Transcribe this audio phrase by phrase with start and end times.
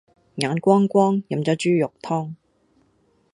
[0.37, 2.33] 眼光光，飲咗豬肉湯